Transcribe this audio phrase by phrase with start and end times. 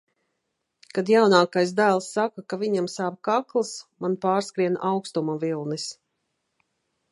[0.97, 3.75] Kad jaunākais dēls saka, ka viņam sāp kakls,
[4.07, 5.89] man pārskrien aukstuma vilnis.